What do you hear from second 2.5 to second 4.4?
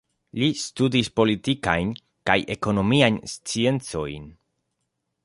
Ekonomiajn Sciencojn.